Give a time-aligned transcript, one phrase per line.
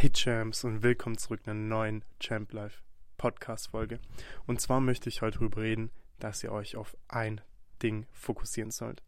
[0.00, 2.80] Hey Champs und willkommen zurück in einer neuen Champ Life
[3.18, 4.00] Podcast Folge.
[4.46, 7.42] Und zwar möchte ich heute darüber reden, dass ihr euch auf ein
[7.82, 9.02] Ding fokussieren sollt.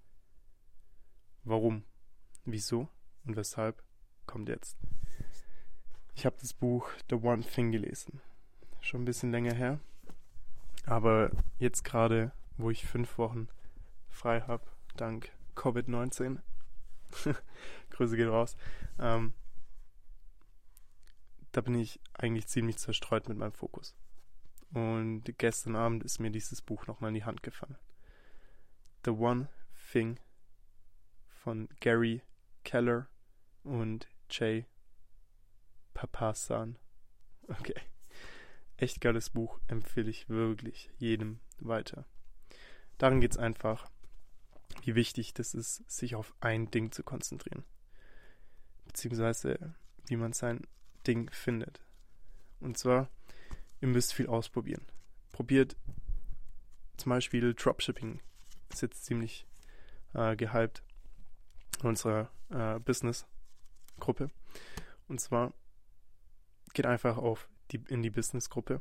[1.45, 1.85] Warum,
[2.45, 2.91] wieso
[3.25, 3.83] und weshalb
[4.27, 4.77] kommt jetzt.
[6.15, 8.21] Ich habe das Buch The One Thing gelesen.
[8.83, 9.81] Schon ein bisschen länger her.
[10.85, 13.49] Aber jetzt gerade, wo ich fünf Wochen
[14.11, 14.67] frei habe,
[14.99, 16.37] dank Covid-19,
[17.89, 18.59] Grüße geht raus,
[18.99, 19.33] ähm,
[21.53, 23.95] da bin ich eigentlich ziemlich zerstreut mit meinem Fokus.
[24.73, 27.77] Und gestern Abend ist mir dieses Buch nochmal in die Hand gefallen.
[29.05, 29.49] The One
[29.93, 30.19] Thing
[31.29, 32.23] von Gary
[32.65, 33.09] Keller
[33.65, 34.67] und Jay
[35.93, 36.79] Papasan.
[37.49, 37.75] Okay.
[38.79, 42.07] Echt geiles Buch, empfehle ich wirklich jedem weiter.
[42.99, 43.91] Darin geht es einfach,
[44.83, 47.65] wie wichtig das ist, sich auf ein Ding zu konzentrieren.
[48.87, 49.75] Beziehungsweise,
[50.07, 50.67] wie man sein
[51.03, 51.81] Ding findet.
[52.61, 53.09] Und zwar,
[53.81, 54.87] ihr müsst viel ausprobieren.
[55.33, 55.77] Probiert
[56.97, 58.21] zum Beispiel Dropshipping.
[58.71, 59.47] Ist jetzt ziemlich
[60.15, 60.83] äh, gehypt
[61.81, 64.31] in unserer äh, Business-Gruppe.
[65.09, 65.53] Und zwar
[66.75, 68.81] geht einfach auf die, in die Business-Gruppe.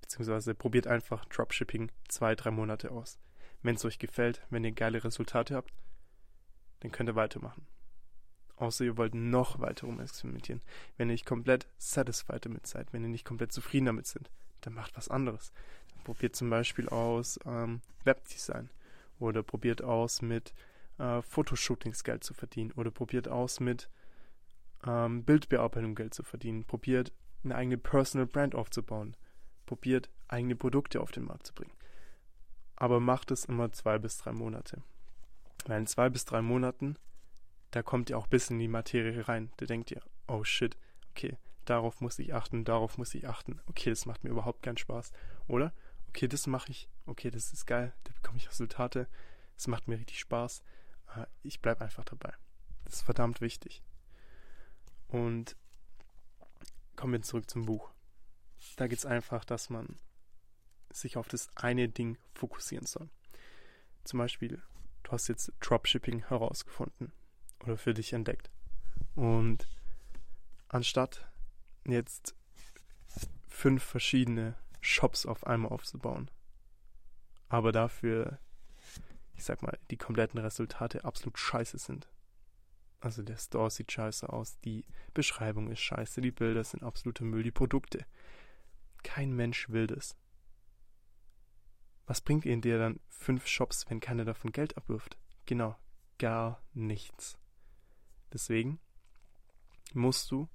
[0.00, 3.18] Beziehungsweise probiert einfach Dropshipping zwei, drei Monate aus.
[3.62, 5.72] Wenn es euch gefällt, wenn ihr geile Resultate habt,
[6.80, 7.66] dann könnt ihr weitermachen.
[8.58, 10.60] Außer ihr wollt noch weiter rumexperimentieren.
[10.96, 14.30] Wenn ihr nicht komplett satisfied damit seid, wenn ihr nicht komplett zufrieden damit sind,
[14.62, 15.52] dann macht was anderes.
[15.94, 18.70] Dann probiert zum Beispiel aus ähm, Webdesign
[19.20, 20.52] oder probiert aus mit
[20.98, 23.88] äh, Fotoshootings Geld zu verdienen oder probiert aus mit
[24.84, 26.64] ähm, Bildbearbeitung Geld zu verdienen.
[26.64, 27.12] Probiert
[27.44, 29.16] eine eigene Personal Brand aufzubauen.
[29.66, 31.72] Probiert eigene Produkte auf den Markt zu bringen.
[32.74, 34.82] Aber macht es immer zwei bis drei Monate.
[35.66, 36.96] Weil in zwei bis drei Monaten
[37.70, 39.52] da kommt ihr auch bis in die Materie rein.
[39.58, 40.76] Da denkt ihr, oh shit,
[41.10, 43.60] okay, darauf muss ich achten, darauf muss ich achten.
[43.66, 45.12] Okay, das macht mir überhaupt keinen Spaß.
[45.46, 45.72] Oder?
[46.08, 46.88] Okay, das mache ich.
[47.06, 49.08] Okay, das ist geil, da bekomme ich Resultate.
[49.56, 50.62] Es macht mir richtig Spaß.
[51.16, 52.32] Äh, ich bleibe einfach dabei.
[52.84, 53.82] Das ist verdammt wichtig.
[55.08, 55.56] Und
[56.96, 57.90] kommen wir zurück zum Buch.
[58.76, 59.96] Da geht es einfach, dass man
[60.90, 63.10] sich auf das eine Ding fokussieren soll.
[64.04, 64.62] Zum Beispiel,
[65.02, 67.12] du hast jetzt Dropshipping herausgefunden
[67.64, 68.50] oder für dich entdeckt.
[69.14, 69.66] Und
[70.68, 71.28] anstatt
[71.86, 72.34] jetzt
[73.48, 76.30] fünf verschiedene Shops auf einmal aufzubauen,
[77.48, 78.38] aber dafür,
[79.34, 82.08] ich sag mal, die kompletten Resultate absolut scheiße sind.
[83.00, 87.42] Also der Store sieht scheiße aus, die Beschreibung ist scheiße, die Bilder sind absolute Müll,
[87.42, 88.04] die Produkte.
[89.02, 90.16] Kein Mensch will das.
[92.06, 95.16] Was bringt ihnen dir dann fünf Shops, wenn keiner davon Geld abwirft?
[95.46, 95.76] Genau,
[96.18, 97.38] gar nichts.
[98.32, 98.78] Deswegen
[99.94, 100.48] musst du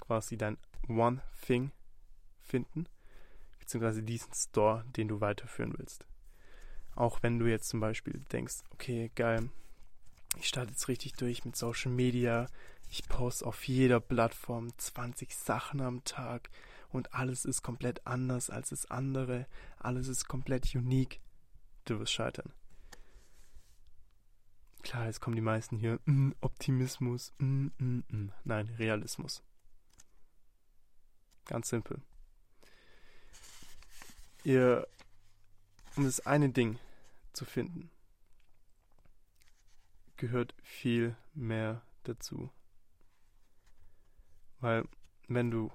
[0.00, 0.58] quasi dein
[0.88, 1.72] One Thing
[2.42, 2.86] finden,
[3.58, 6.06] beziehungsweise diesen Store, den du weiterführen willst.
[6.96, 9.50] Auch wenn du jetzt zum Beispiel denkst, okay, geil,
[10.36, 12.48] ich starte jetzt richtig durch mit Social Media,
[12.90, 16.50] ich poste auf jeder Plattform 20 Sachen am Tag
[16.90, 19.46] und alles ist komplett anders als das andere,
[19.78, 21.20] alles ist komplett unique,
[21.84, 22.52] du wirst scheitern.
[24.82, 28.32] Klar, jetzt kommen die meisten hier, mm, Optimismus, mm, mm, mm.
[28.44, 29.42] nein, Realismus.
[31.44, 32.00] Ganz simpel.
[34.42, 34.86] Ihr,
[35.96, 36.78] um das eine Ding
[37.32, 37.90] zu finden,
[40.16, 42.50] gehört viel mehr dazu.
[44.60, 44.86] Weil,
[45.28, 45.70] wenn du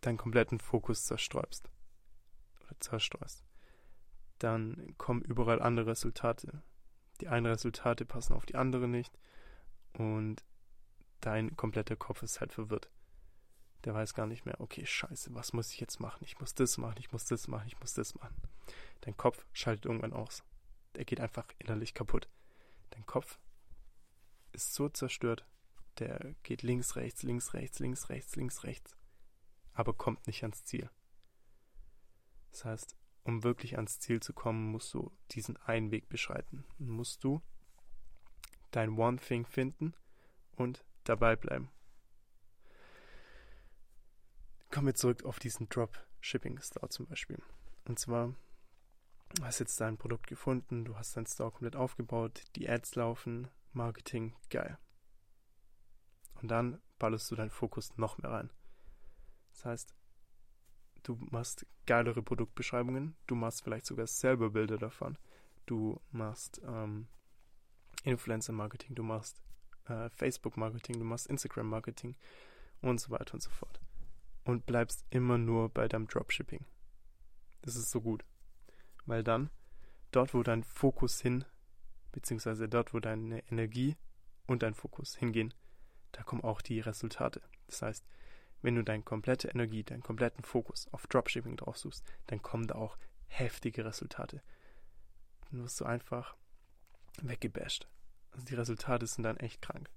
[0.00, 1.68] deinen kompletten Fokus zerstreust
[2.60, 3.44] oder zerstreust,
[4.38, 6.62] dann kommen überall andere Resultate
[7.20, 9.18] die einen Resultate passen auf die anderen nicht
[9.92, 10.44] und
[11.20, 12.90] dein kompletter Kopf ist halt verwirrt.
[13.84, 16.24] Der weiß gar nicht mehr, okay, scheiße, was muss ich jetzt machen?
[16.24, 18.36] Ich muss das machen, ich muss das machen, ich muss das machen.
[19.02, 20.42] Dein Kopf schaltet irgendwann aus.
[20.96, 22.28] Der geht einfach innerlich kaputt.
[22.90, 23.38] Dein Kopf
[24.52, 25.44] ist so zerstört,
[25.98, 28.96] der geht links, rechts, links, rechts, links, rechts, links, rechts,
[29.72, 30.90] aber kommt nicht ans Ziel.
[32.50, 32.96] Das heißt,
[33.28, 36.64] um wirklich ans Ziel zu kommen, musst du diesen einen Weg beschreiten.
[36.78, 37.42] Musst du
[38.70, 39.92] dein One Thing finden
[40.56, 41.70] und dabei bleiben.
[44.70, 47.42] Kommen wir zurück auf diesen Dropshipping Store zum Beispiel.
[47.84, 48.34] Und zwar
[49.42, 54.36] hast jetzt dein Produkt gefunden, du hast dein Store komplett aufgebaut, die Ads laufen, Marketing,
[54.48, 54.78] geil.
[56.40, 58.50] Und dann ballerst du deinen Fokus noch mehr rein.
[59.52, 59.94] Das heißt,
[61.02, 65.16] du machst geilere Produktbeschreibungen, du machst vielleicht sogar selber Bilder davon,
[65.66, 67.08] du machst ähm,
[68.04, 69.40] Influencer-Marketing, du machst
[69.86, 72.16] äh, Facebook-Marketing, du machst Instagram-Marketing
[72.82, 73.80] und so weiter und so fort.
[74.44, 76.64] Und bleibst immer nur bei deinem Dropshipping.
[77.62, 78.24] Das ist so gut.
[79.04, 79.50] Weil dann,
[80.10, 81.44] dort wo dein Fokus hin,
[82.12, 83.96] beziehungsweise dort wo deine Energie
[84.46, 85.52] und dein Fokus hingehen,
[86.12, 87.42] da kommen auch die Resultate.
[87.66, 88.06] Das heißt,
[88.62, 92.74] wenn du deine komplette Energie, deinen kompletten Fokus auf Dropshipping drauf suchst, dann kommen da
[92.74, 94.42] auch heftige Resultate.
[95.50, 96.36] Dann wirst du einfach
[97.22, 97.88] weggebasht.
[98.32, 99.90] Also die Resultate sind dann echt krank.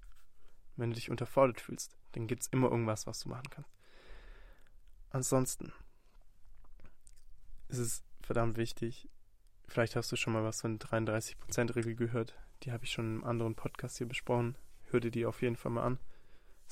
[0.76, 3.70] Wenn du dich unterfordert fühlst, dann gibt es immer irgendwas, was du machen kannst.
[5.10, 5.72] Ansonsten
[7.68, 9.08] ist es verdammt wichtig,
[9.68, 12.38] vielleicht hast du schon mal was von 33%-Regel gehört.
[12.62, 14.56] Die habe ich schon in einem anderen Podcast hier besprochen.
[14.84, 15.98] Hör dir die auf jeden Fall mal an.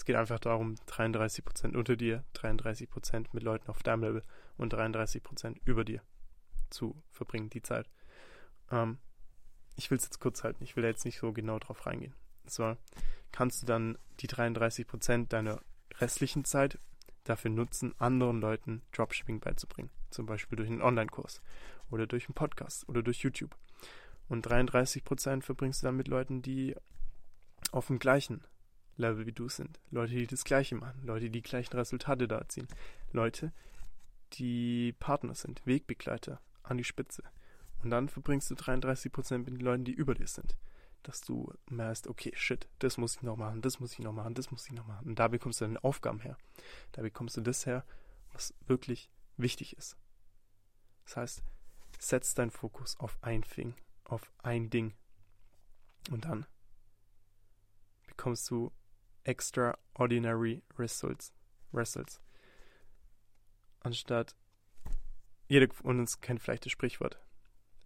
[0.01, 4.23] Es geht einfach darum, 33% unter dir, 33% mit Leuten auf deinem Level
[4.57, 6.01] und 33% über dir
[6.71, 7.87] zu verbringen, die Zeit.
[8.71, 8.97] Ähm,
[9.77, 12.15] ich will es jetzt kurz halten, ich will jetzt nicht so genau drauf reingehen.
[12.47, 12.79] So
[13.31, 15.61] kannst du dann die 33% deiner
[15.99, 16.79] restlichen Zeit
[17.25, 19.91] dafür nutzen, anderen Leuten Dropshipping beizubringen.
[20.09, 21.43] Zum Beispiel durch einen Online-Kurs
[21.91, 23.55] oder durch einen Podcast oder durch YouTube.
[24.31, 26.75] Und 33% verbringst du dann mit Leuten, die
[27.71, 28.43] auf dem gleichen
[29.01, 29.81] Level wie du sind.
[29.91, 31.03] Leute, die das Gleiche machen.
[31.05, 32.69] Leute, die die gleichen Resultate da erzielen.
[33.13, 33.53] Leute,
[34.35, 37.25] die Partner sind, Wegbegleiter an die Spitze.
[37.83, 40.57] Und dann verbringst du 33% mit den Leuten, die über dir sind.
[41.03, 44.35] Dass du merkst, okay, shit, das muss ich noch machen, das muss ich noch machen,
[44.35, 45.09] das muss ich noch machen.
[45.09, 46.37] Und da bekommst du deine Aufgaben her.
[46.93, 47.85] Da bekommst du das her,
[48.33, 49.97] was wirklich wichtig ist.
[51.05, 51.43] Das heißt,
[51.99, 53.75] setz deinen Fokus auf ein Ding,
[54.05, 54.95] auf ein Ding.
[56.11, 56.47] Und dann
[58.07, 58.71] bekommst du
[59.25, 61.33] extraordinary results.
[61.73, 62.21] results.
[63.81, 64.35] Anstatt,
[65.49, 67.19] jeder von uns kennt vielleicht das Sprichwort,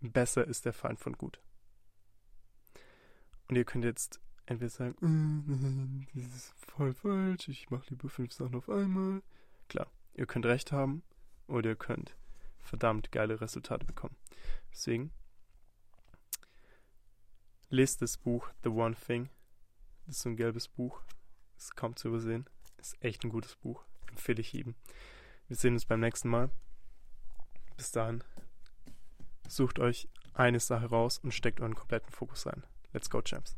[0.01, 1.41] besser ist der Feind von gut.
[3.49, 8.55] Und ihr könnt jetzt entweder sagen, das ist voll falsch, ich mache lieber fünf Sachen
[8.55, 9.23] auf einmal.
[9.69, 11.03] Klar, ihr könnt recht haben
[11.47, 12.17] oder ihr könnt
[12.61, 14.17] verdammt geile Resultate bekommen.
[14.71, 15.13] Deswegen
[17.69, 19.29] lest das Buch The One Thing.
[20.07, 21.03] Das ist so ein gelbes Buch.
[21.57, 22.47] Ist kaum zu übersehen.
[22.79, 23.85] Ist echt ein gutes Buch.
[24.11, 24.75] Empfehle ich jedem.
[25.49, 26.51] Wir sehen uns beim nächsten Mal.
[27.77, 28.23] Bis dahin.
[29.49, 32.65] Sucht euch eine Sache raus und steckt euren kompletten Fokus rein.
[32.93, 33.57] Let's go, Champs.